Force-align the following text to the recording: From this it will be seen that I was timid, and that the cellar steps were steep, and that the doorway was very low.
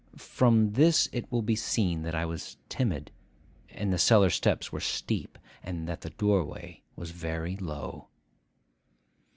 From 0.17 0.71
this 0.71 1.07
it 1.11 1.31
will 1.31 1.43
be 1.43 1.55
seen 1.55 2.01
that 2.01 2.15
I 2.15 2.25
was 2.25 2.57
timid, 2.69 3.11
and 3.69 3.91
that 3.91 3.95
the 3.97 3.99
cellar 3.99 4.31
steps 4.31 4.71
were 4.71 4.79
steep, 4.79 5.37
and 5.61 5.87
that 5.87 6.01
the 6.01 6.09
doorway 6.09 6.81
was 6.95 7.11
very 7.11 7.55
low. 7.55 8.07